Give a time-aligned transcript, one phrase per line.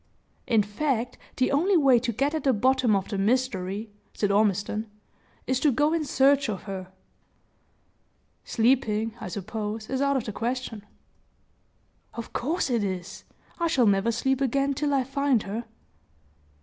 [0.47, 4.89] "In fact, the only way to get at the bottom of the mystery," said Ormiston,
[5.45, 6.91] "is to go in search of her.
[8.43, 10.83] Sleeping, I suppose, is out of the question."
[12.15, 13.25] "Of course it is!
[13.59, 15.65] I shall never sleep again till I find her!"